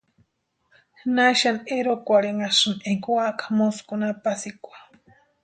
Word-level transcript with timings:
¿Naxani 1.15 1.61
erhokwarhinhasïni 1.77 2.81
énka 2.91 3.09
úaka 3.15 3.45
moskuni 3.57 4.05
apasikwa? 4.13 4.75